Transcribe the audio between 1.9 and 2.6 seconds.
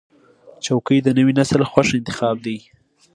انتخاب دی.